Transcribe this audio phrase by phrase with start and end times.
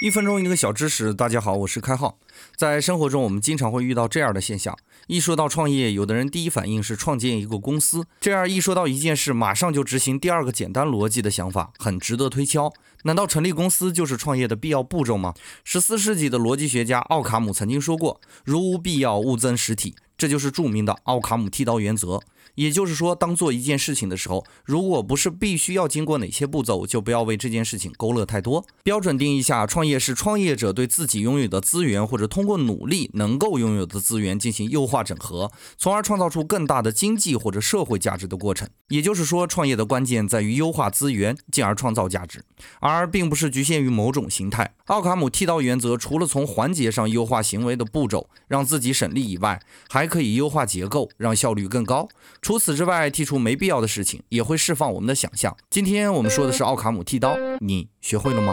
[0.00, 2.18] 一分钟一个小知识，大家好，我是开浩。
[2.56, 4.74] 在生活中，我们经常会遇到这样的现象：
[5.08, 12.72] 一说到创业，有的人第一反应是创建一个公司；这样一说到一件事，马上就执行第二个简单逻辑的想法，很值得推敲。
[13.02, 15.34] 难道成立公司就是创业的必要步骤吗？
[15.64, 22.20] 十四世纪的逻辑学家奥卡姆曾经说过：“如无必要，勿增实体。”这就是著名的奥卡姆剃刀原则。
[22.56, 28.66] 也就是说，当做一件事情的时候，如果不是必须要经过哪些步骤，就不要为这件事情勾勒太多。
[28.82, 38.68] 标准定义下，创业是创业者对自己拥有的资源，或者通过努力能够拥有的资源进行优化整合，从而创造出更大的经济或者社会价值的过程。
[38.88, 42.44] 也就是说，创业的关键在于优化资源，进而创造价值，
[42.80, 44.74] 而并不是局限于某种形态。
[44.86, 52.08] 奥卡姆剃刀原则除了从环节上优化行为的步骤，让自己省力以外，还可以优化结构，让效率更高。
[52.42, 55.56] 除此之外，剔除没必要的事情，也会释放我们的想象。
[55.70, 58.52] 今天我们说的是奥卡姆剃刀，你学会了吗？